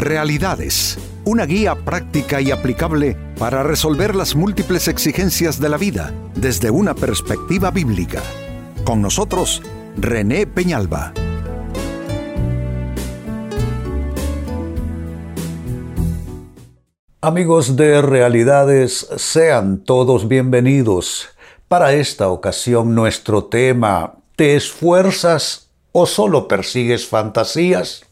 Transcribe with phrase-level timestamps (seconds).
[0.00, 6.70] Realidades, una guía práctica y aplicable para resolver las múltiples exigencias de la vida desde
[6.70, 8.22] una perspectiva bíblica.
[8.84, 9.60] Con nosotros,
[9.98, 11.12] René Peñalba.
[17.20, 21.28] Amigos de Realidades, sean todos bienvenidos.
[21.68, 28.09] Para esta ocasión nuestro tema, ¿te esfuerzas o solo persigues fantasías?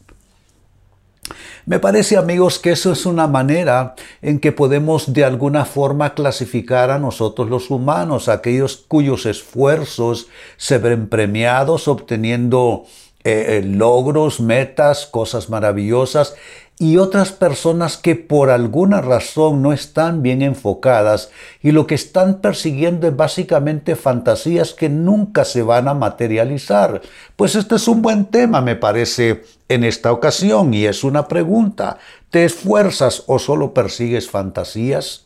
[1.69, 6.89] Me parece, amigos, que eso es una manera en que podemos de alguna forma clasificar
[6.89, 12.85] a nosotros los humanos, aquellos cuyos esfuerzos se ven premiados obteniendo
[13.23, 16.33] eh, eh, logros, metas, cosas maravillosas
[16.81, 21.29] y otras personas que por alguna razón no están bien enfocadas
[21.61, 27.01] y lo que están persiguiendo es básicamente fantasías que nunca se van a materializar.
[27.35, 31.97] Pues este es un buen tema, me parece, en esta ocasión y es una pregunta.
[32.29, 35.25] ¿Te esfuerzas o solo persigues fantasías?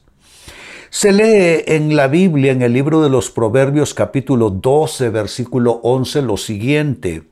[0.90, 6.24] Se lee en la Biblia, en el libro de los Proverbios capítulo 12, versículo 11,
[6.24, 7.24] lo siguiente.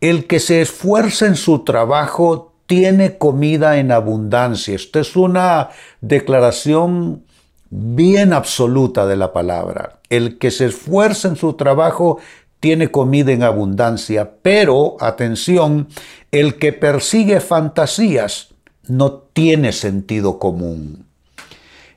[0.00, 4.76] El que se esfuerza en su trabajo tiene comida en abundancia.
[4.76, 7.24] Esta es una declaración
[7.68, 9.98] bien absoluta de la palabra.
[10.08, 12.20] El que se esfuerza en su trabajo
[12.60, 15.88] tiene comida en abundancia, pero, atención,
[16.30, 18.54] el que persigue fantasías
[18.86, 21.06] no tiene sentido común.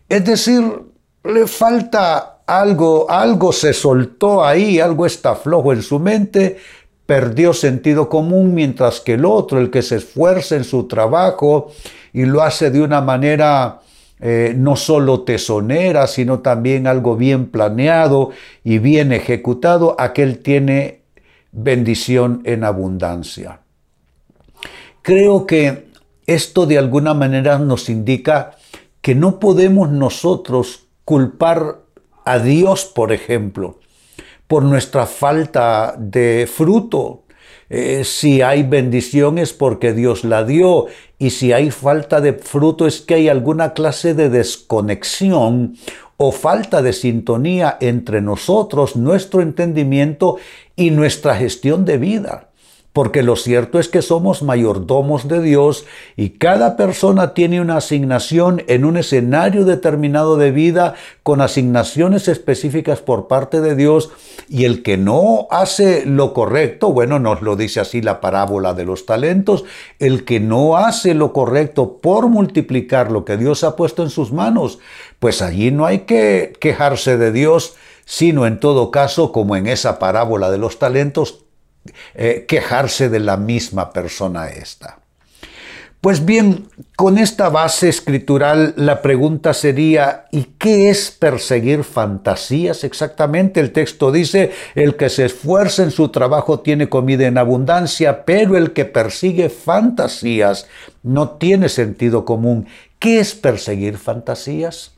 [0.09, 0.63] Es decir,
[1.23, 6.57] le falta algo, algo se soltó ahí, algo está flojo en su mente,
[7.05, 11.71] perdió sentido común, mientras que el otro, el que se esfuerza en su trabajo
[12.13, 13.81] y lo hace de una manera
[14.19, 18.29] eh, no solo tesonera, sino también algo bien planeado
[18.63, 21.01] y bien ejecutado, aquel tiene
[21.51, 23.59] bendición en abundancia.
[25.01, 25.87] Creo que
[26.25, 28.51] esto de alguna manera nos indica
[29.01, 31.79] que no podemos nosotros culpar
[32.23, 33.79] a Dios, por ejemplo,
[34.47, 37.23] por nuestra falta de fruto.
[37.69, 40.87] Eh, si hay bendición es porque Dios la dio
[41.17, 45.75] y si hay falta de fruto es que hay alguna clase de desconexión
[46.17, 50.37] o falta de sintonía entre nosotros, nuestro entendimiento
[50.75, 52.52] y nuestra gestión de vida
[52.93, 58.63] porque lo cierto es que somos mayordomos de Dios y cada persona tiene una asignación
[58.67, 60.93] en un escenario determinado de vida
[61.23, 64.11] con asignaciones específicas por parte de Dios.
[64.47, 68.85] Y el que no hace lo correcto, bueno, nos lo dice así la parábola de
[68.85, 69.65] los talentos,
[69.97, 74.31] el que no hace lo correcto por multiplicar lo que Dios ha puesto en sus
[74.31, 74.77] manos,
[75.17, 77.75] pues allí no hay que quejarse de Dios,
[78.05, 81.43] sino en todo caso, como en esa parábola de los talentos,
[82.15, 84.99] eh, quejarse de la misma persona esta.
[86.03, 86.67] Pues bien,
[86.97, 93.61] con esta base escritural la pregunta sería, ¿y qué es perseguir fantasías exactamente?
[93.61, 98.57] El texto dice, el que se esfuerza en su trabajo tiene comida en abundancia, pero
[98.57, 100.67] el que persigue fantasías
[101.03, 102.67] no tiene sentido común.
[102.99, 104.91] ¿Qué es perseguir fantasías?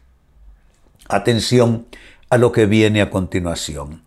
[1.07, 1.85] Atención
[2.31, 4.04] a lo que viene a continuación.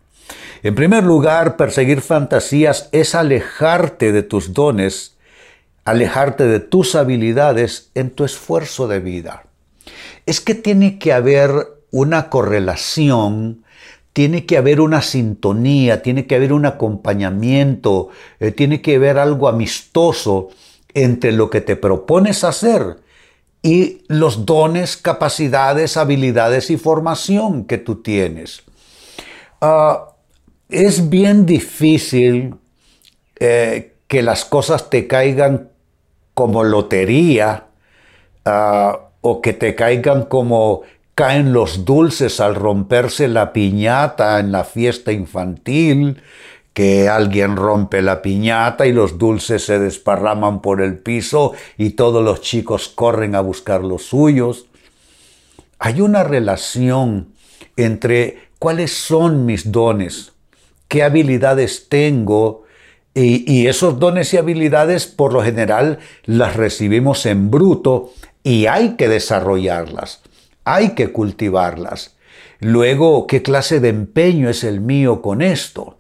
[0.63, 5.17] En primer lugar, perseguir fantasías es alejarte de tus dones,
[5.85, 9.45] alejarte de tus habilidades en tu esfuerzo de vida.
[10.27, 11.53] Es que tiene que haber
[11.91, 13.65] una correlación,
[14.13, 18.09] tiene que haber una sintonía, tiene que haber un acompañamiento,
[18.41, 20.49] eh, tiene que haber algo amistoso
[20.93, 22.97] entre lo que te propones hacer
[23.63, 28.63] y los dones, capacidades, habilidades y formación que tú tienes.
[29.61, 30.17] Ah,
[30.69, 32.55] es bien difícil
[33.41, 35.71] eh, que las cosas te caigan
[36.35, 37.67] como lotería
[38.45, 40.83] ah, o que te caigan como
[41.15, 46.23] caen los dulces al romperse la piñata en la fiesta infantil,
[46.73, 52.23] que alguien rompe la piñata y los dulces se desparraman por el piso y todos
[52.23, 54.67] los chicos corren a buscar los suyos.
[55.81, 57.33] Hay una relación
[57.77, 60.35] entre cuáles son mis dones,
[60.89, 62.65] qué habilidades tengo.
[63.15, 68.13] Y, esos dones y habilidades por lo general las recibimos en bruto
[68.45, 70.23] y hay que desarrollarlas,
[70.65, 72.17] hay que cultivarlas.
[72.61, 75.99] Luego, ¿qué clase de empeño es el mío con esto?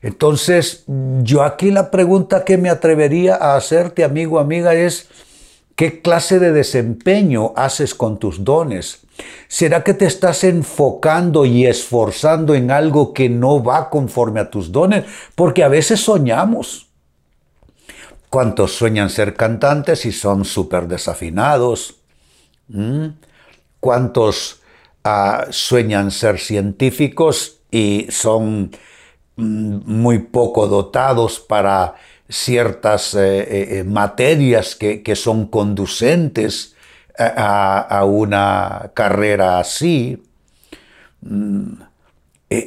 [0.00, 0.84] Entonces,
[1.22, 5.08] yo aquí la pregunta que me atrevería a hacerte, amigo, amiga, es,
[5.74, 9.03] ¿qué clase de desempeño haces con tus dones?
[9.48, 14.72] ¿Será que te estás enfocando y esforzando en algo que no va conforme a tus
[14.72, 15.04] dones?
[15.34, 16.88] Porque a veces soñamos
[18.34, 21.98] ¿Cuántos sueñan ser cantantes y son súper desafinados?
[22.66, 23.10] ¿Mm?
[23.78, 24.60] ¿Cuántos
[25.04, 28.72] ah, sueñan ser científicos y son
[29.36, 31.94] mm, muy poco dotados para
[32.28, 36.73] ciertas eh, eh, eh, materias que, son conducentes
[37.18, 40.22] a, una carrera así?
[41.20, 41.74] Mm,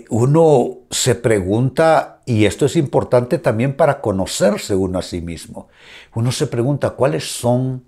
[0.10, 5.70] uno se pregunta, y esto es importante también para conocerse uno a sí mismo,
[6.14, 7.84] uno se pregunta cuáles son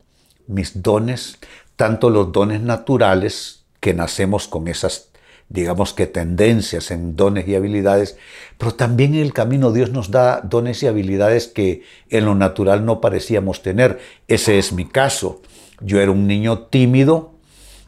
[0.48, 1.40] mis dones,
[1.76, 5.10] tanto los dones naturales, que nacemos con esas,
[5.48, 8.18] digamos que tendencias en dones y habilidades,
[8.58, 12.86] pero también en el camino Dios nos da dones y habilidades que en lo natural
[12.86, 14.00] no parecíamos tener.
[14.28, 15.42] Ese es mi caso.
[15.82, 17.34] Yo era un niño tímido,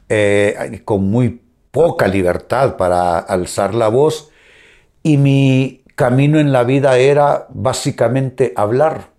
[0.10, 1.42] eh, con muy
[1.72, 4.32] poca libertad para alzar la voz,
[5.04, 9.10] y mi camino en la vida era básicamente hablar,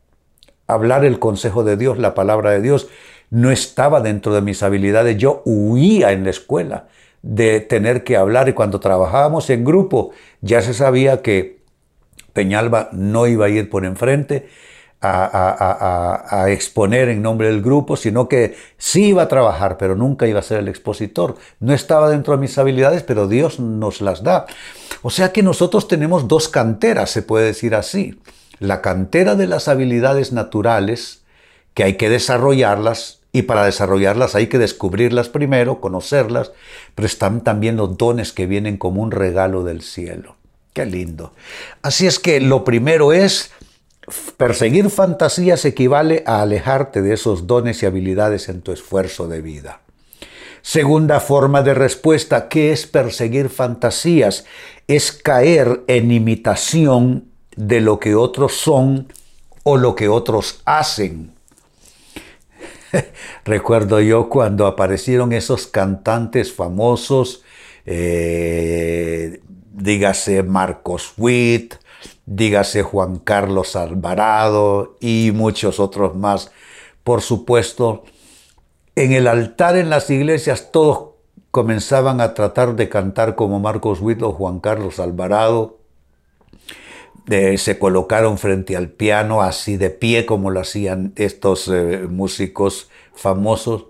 [0.66, 2.88] hablar el consejo de Dios, la palabra de Dios.
[3.30, 6.88] No estaba dentro de mis habilidades, yo huía en la escuela
[7.22, 10.10] de tener que hablar y cuando trabajábamos en grupo
[10.40, 11.62] ya se sabía que
[12.32, 14.48] Peñalba no iba a ir por enfrente
[15.02, 20.40] a, exponer en nombre del grupo, sino que sí iba a trabajar, pero nunca iba
[20.40, 21.36] a ser el expositor.
[21.60, 24.46] No estaba dentro de mis habilidades, pero Dios nos las da.
[25.02, 28.20] O sea que nosotros tenemos dos canteras, se puede decir así.
[28.58, 31.22] La cantera de las habilidades naturales,
[31.74, 36.52] que hay que desarrollarlas, y para desarrollarlas hay que descubrirlas primero, conocerlas,
[36.94, 40.36] pero están también los dones que vienen como un regalo del cielo.
[40.74, 41.32] Qué lindo.
[41.82, 43.50] Así es que lo primero es,
[44.36, 49.80] perseguir fantasías equivale a alejarte de esos dones y habilidades en tu esfuerzo de vida.
[50.62, 54.44] Segunda forma de respuesta, ¿qué es perseguir fantasías?
[54.86, 59.12] Es caer en imitación de lo que otros son
[59.64, 61.32] o lo que otros hacen.
[63.44, 67.42] Recuerdo yo cuando aparecieron esos cantantes famosos,
[67.84, 69.40] eh,
[69.72, 71.74] dígase Marcos Witt,
[72.26, 76.50] dígase Juan Carlos Alvarado y muchos otros más.
[77.04, 78.04] Por supuesto,
[78.94, 81.10] en el altar en las iglesias todos
[81.50, 85.78] comenzaban a tratar de cantar como Marcos Witt Juan Carlos Alvarado.
[87.26, 93.86] se colocaron frente al piano así de pie como lo hacían estos eh, músicos famosos.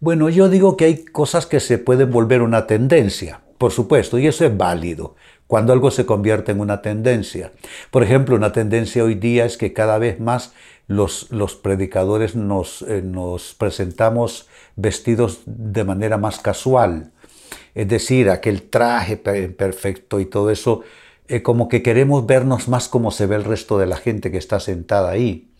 [0.00, 4.26] Bueno, yo digo que hay cosas que se pueden volver una tendencia, por supuesto, y
[4.26, 5.16] eso es válido
[5.46, 7.52] cuando algo se convierte en una tendencia.
[7.90, 10.52] Por ejemplo, una tendencia hoy día es que cada vez más
[10.88, 17.12] los, los predicadores nos, eh, nos presentamos vestidos de manera más casual.
[17.74, 20.82] Es decir, aquel traje perfecto y todo eso,
[21.28, 24.38] eh, como que queremos vernos más como se ve el resto de la gente que
[24.38, 25.50] está sentada ahí.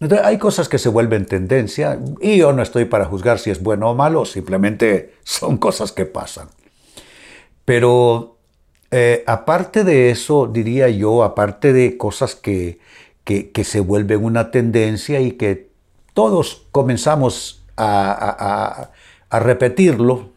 [0.00, 3.62] Entonces, hay cosas que se vuelven tendencia y yo no estoy para juzgar si es
[3.62, 6.48] bueno o malo, simplemente son cosas que pasan.
[7.64, 8.35] Pero
[8.90, 12.78] eh, aparte de eso, diría yo, aparte de cosas que,
[13.24, 15.70] que, se vuelven una tendencia y que
[16.14, 18.90] todos comenzamos a,
[19.28, 20.30] a, repetirlo,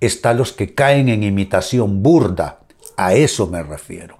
[0.00, 2.60] están los que caen en imitación burda.
[2.96, 4.18] A eso me refiero.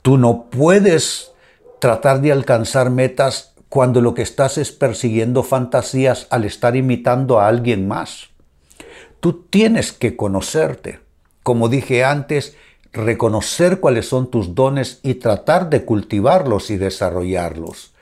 [0.00, 1.32] Tú no puedes
[1.80, 7.48] tratar de alcanzar metas cuando lo que estás es persiguiendo fantasías al estar imitando a
[7.48, 8.30] alguien más.
[9.20, 11.05] Tú tienes que conocerte
[11.46, 12.56] como dije antes,
[12.92, 17.94] reconocer cuáles son tus dones y tratar de cultivarlos y desarrollarlos.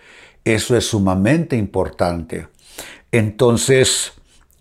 [0.47, 2.49] Eso es sumamente importante.
[3.13, 4.15] Entonces,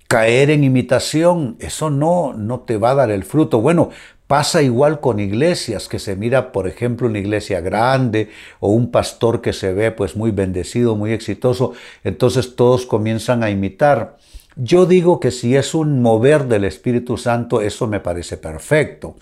[0.09, 3.61] caer en imitación, eso no, no te va a dar el fruto.
[3.61, 3.89] Bueno,
[4.27, 9.39] pasa igual con iglesias, que se mira, por ejemplo, una iglesia grande o un pastor
[9.39, 11.71] que se ve pues muy bendecido, muy exitoso,
[12.03, 14.17] entonces todos comienzan a imitar.
[14.55, 19.15] Yo digo que si es un mover del Espíritu Santo, eso me parece perfecto.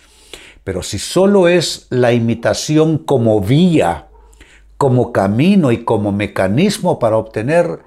[0.63, 4.07] Pero si solo es la imitación como vía,
[4.77, 7.79] como camino y como mecanismo para obtener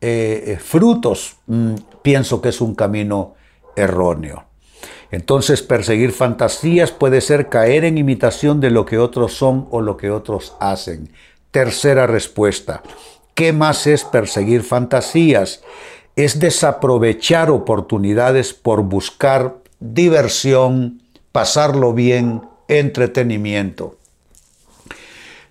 [0.00, 3.34] eh, eh, frutos, mm, pienso que es un camino
[3.76, 4.44] erróneo.
[5.10, 9.96] Entonces perseguir fantasías puede ser caer en imitación de lo que otros son o lo
[9.96, 11.10] que otros hacen.
[11.50, 12.82] Tercera respuesta.
[13.34, 15.62] ¿Qué más es perseguir fantasías?
[16.16, 21.02] Es desaprovechar oportunidades por buscar diversión,
[21.32, 23.96] pasarlo bien, entretenimiento.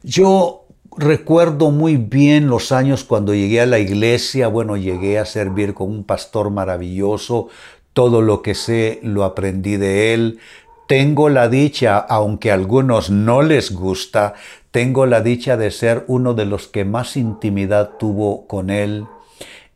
[0.04, 0.66] Yo
[0.98, 5.90] recuerdo muy bien los años cuando llegué a la iglesia, bueno, llegué a servir con
[5.90, 7.48] un pastor maravilloso,
[7.94, 10.40] todo lo que sé lo aprendí de él,
[10.88, 14.34] tengo la dicha, aunque a algunos no les gusta,
[14.72, 19.06] tengo la dicha de ser uno de los que más intimidad tuvo con Él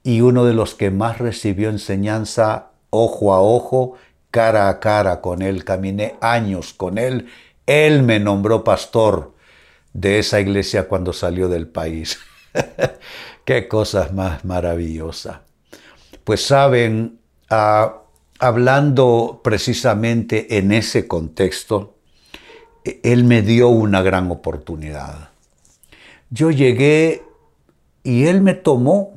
[0.05, 3.95] y uno de los que más recibió enseñanza ojo a ojo,
[4.29, 5.65] cara a cara con Él.
[5.65, 7.27] Caminé años con Él.
[7.65, 9.33] Él me nombró pastor
[9.93, 12.19] de esa iglesia cuando salió del país.
[13.45, 15.41] Qué cosa más maravillosa.
[16.24, 17.17] Pues saben,
[17.50, 18.03] ah,
[18.38, 21.95] hablando precisamente en ese contexto,
[23.01, 25.29] Él me dio una gran oportunidad.
[26.29, 27.24] Yo llegué
[28.03, 29.15] y Él me tomó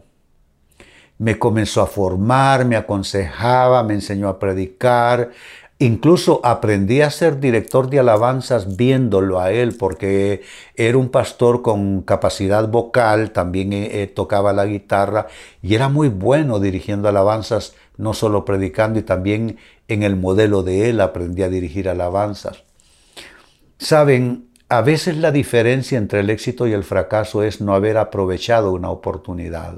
[1.19, 5.31] me comenzó a formar, me aconsejaba, me enseñó a predicar.
[5.81, 10.43] Incluso aprendí a ser director de alabanzas viéndolo a él, porque
[10.75, 15.29] era un pastor con capacidad vocal, también eh, eh, tocaba la guitarra
[15.63, 20.91] y era muy bueno dirigiendo alabanzas, no solo predicando, y también en el modelo de
[20.91, 22.65] él aprendí a dirigir alabanzas.
[23.79, 28.73] Saben, a veces la diferencia entre el éxito y el fracaso es no haber aprovechado
[28.73, 29.77] una oportunidad.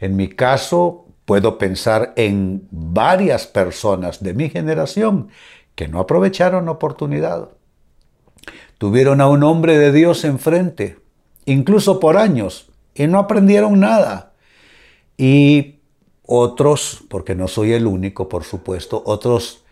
[0.00, 5.28] En mi caso, puedo pensar en varias personas de mi generación
[5.74, 7.50] que no aprovecharon la oportunidad.
[8.78, 10.98] Tuvieron a un hombre de Dios enfrente,
[11.44, 14.32] incluso por años, y no aprendieron nada.
[15.18, 15.80] Y
[16.24, 19.64] otros, porque no soy el único, por supuesto, otros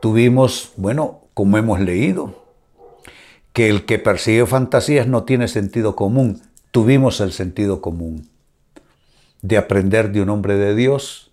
[0.00, 2.44] tuvimos, bueno, como hemos leído,
[3.52, 6.40] que el que persigue fantasías no tiene sentido común.
[6.70, 8.31] Tuvimos el sentido común
[9.42, 11.32] de aprender de un hombre de Dios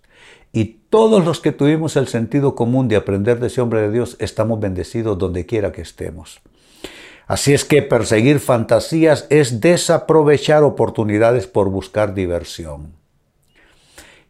[0.52, 4.16] y todos los que tuvimos el sentido común de aprender de ese hombre de Dios
[4.18, 6.40] estamos bendecidos donde quiera que estemos.
[7.28, 12.92] Así es que perseguir fantasías es desaprovechar oportunidades por buscar diversión.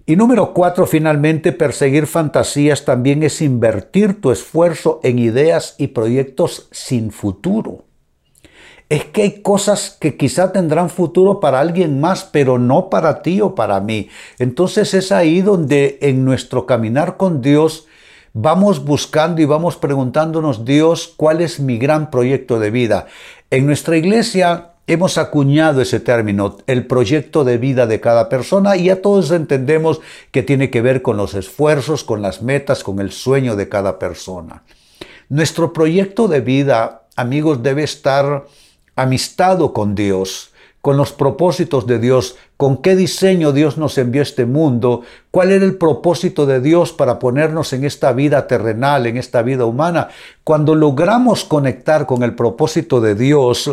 [0.05, 6.69] Y número cuatro, finalmente, perseguir fantasías también es invertir tu esfuerzo en ideas y proyectos
[6.73, 7.85] sin futuro
[8.91, 13.41] es que hay cosas que quizá tendrán futuro para alguien más, pero no para ti
[13.41, 14.09] o para mí.
[14.41, 17.87] Entonces es ahí donde en nuestro caminar con Dios
[18.33, 23.07] vamos buscando y vamos preguntándonos, Dios, ¿cuál es mi gran proyecto de vida?
[23.51, 28.87] En nuestra iglesia hemos acuñado ese término, el proyecto de vida de cada persona, y
[28.87, 30.01] ya todos entendemos
[30.33, 34.01] que tiene que ver con los esfuerzos, con las metas, con el sueño de cada
[34.01, 34.65] persona.
[35.29, 38.47] Nuestro proyecto de vida, amigos, debe estar
[39.01, 44.23] amistado con Dios, con los propósitos de Dios, con qué diseño Dios nos envió a
[44.23, 49.17] este mundo, cuál era el propósito de Dios para ponernos en esta vida terrenal, en
[49.17, 50.09] esta vida humana.
[50.45, 53.71] Cuando logramos conectar con el propósito de Dios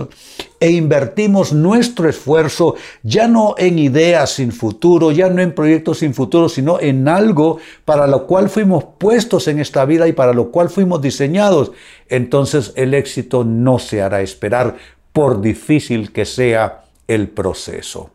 [0.59, 6.13] e invertimos nuestro esfuerzo ya no en ideas sin futuro, ya no en proyectos sin
[6.13, 10.51] futuro, sino en algo para lo cual fuimos puestos en esta vida y para lo
[10.51, 11.71] cual fuimos diseñados,
[12.09, 14.75] entonces el éxito no se hará esperar
[15.17, 18.11] por difícil que sea el proceso.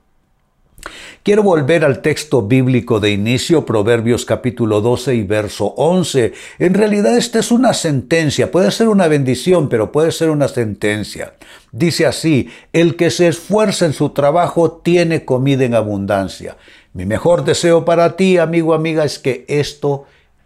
[1.24, 6.32] Quiero volver al texto bíblico de inicio, Proverbios capítulo 12 y verso 11.
[6.60, 11.34] En realidad esta es una sentencia, puede ser una bendición, pero puede ser una sentencia.
[11.72, 16.56] Dice así, el que se esfuerza en su trabajo tiene comida en abundancia.
[16.92, 20.04] Mi mejor deseo para ti, amigo, amiga, es que esto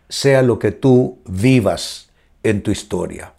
[0.08, 2.08] sea lo que tú vivas
[2.42, 3.35] en tu historia.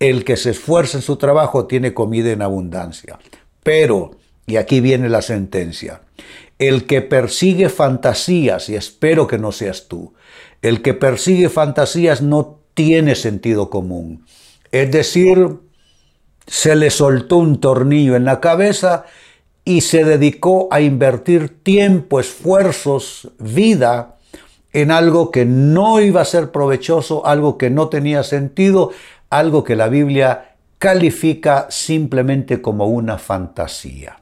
[0.00, 3.20] El que se esfuerza en su trabajo tiene comida en abundancia.
[3.62, 4.16] Pero,
[4.46, 6.02] y aquí viene la sentencia,
[6.58, 10.14] el que persigue fantasías, y espero que no seas tú,
[10.62, 14.24] el que persigue fantasías no tiene sentido común.
[14.72, 15.58] Es decir,
[16.46, 19.04] se le soltó un tornillo en la cabeza
[19.64, 24.16] y se dedicó a invertir tiempo, esfuerzos, vida
[24.72, 28.90] en algo que no iba a ser provechoso, algo que no tenía sentido,
[29.30, 34.18] algo que la Biblia califica simplemente como una fantasía.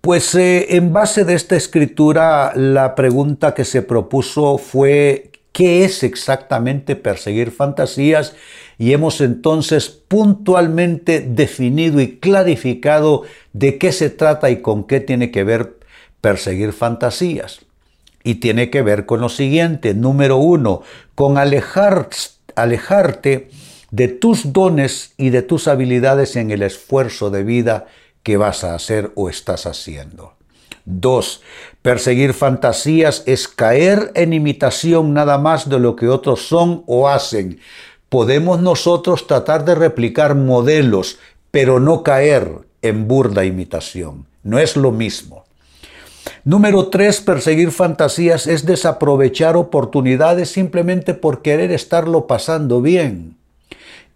[0.00, 6.02] Pues eh, en base de esta escritura, la pregunta que se propuso fue, ¿qué es
[6.02, 8.34] exactamente perseguir fantasías?
[8.78, 15.30] Y hemos entonces puntualmente definido y clarificado de qué se trata y con qué tiene
[15.30, 15.78] que ver
[16.22, 17.60] perseguir fantasías.
[18.22, 20.82] Y tiene que ver con lo siguiente, número uno,
[21.14, 22.08] con alejar
[22.56, 23.50] alejarte
[23.90, 27.86] de tus dones y de tus habilidades en el esfuerzo de vida
[28.22, 30.34] que vas a hacer o estás haciendo.
[30.84, 31.42] 2.
[31.82, 37.60] Perseguir fantasías es caer en imitación nada más de lo que otros son o hacen.
[38.08, 41.18] Podemos nosotros tratar de replicar modelos,
[41.50, 42.50] pero no caer
[42.82, 44.26] en burda imitación.
[44.42, 45.44] No es lo mismo.
[46.44, 53.36] Número tres, perseguir fantasías es desaprovechar oportunidades simplemente por querer estarlo pasando bien.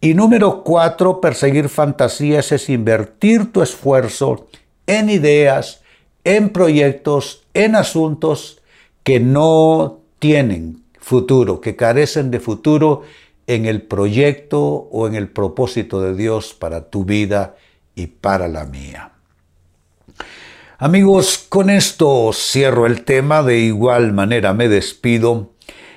[0.01, 4.47] Y número cuatro, perseguir fantasías es invertir tu esfuerzo
[4.87, 5.83] en ideas,
[6.25, 8.63] en proyectos, en asuntos
[9.03, 13.03] que no tienen futuro, que carecen de futuro
[13.47, 17.57] en el proyecto o en el propósito de Dios para tu vida
[17.95, 19.14] y para la mía.
[20.85, 25.55] Amigos, con esto cierro el tema, de igual manera me despido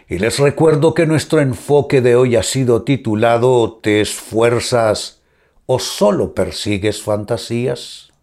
[0.08, 5.24] y les recuerdo que nuestro enfoque de hoy ha sido titulado ¿Te esfuerzas
[5.66, 8.14] o solo persigues fantasías?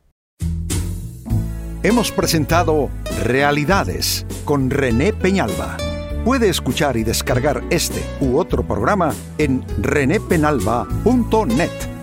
[1.82, 2.88] Hemos presentado
[3.22, 5.76] Realidades con René Peñalba.
[6.24, 11.93] Puede escuchar y descargar este u otro programa en renépenalba.net